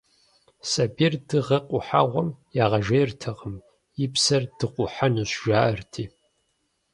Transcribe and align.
Сабийр 0.69 1.13
дыгъэ 1.27 1.57
къухьэгъуэм 1.67 2.29
ягъэжейртэкъым, 2.63 3.55
и 4.03 4.07
псэр 4.11 4.43
дыкъухьэнущ, 4.57 5.31
жаӀэрти. 5.45 6.05